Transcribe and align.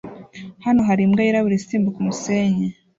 Hano 0.65 0.81
hari 0.87 1.01
imbwa 1.05 1.21
yirabura 1.25 1.55
isimbuka 1.59 1.97
umusenyi 1.99 2.67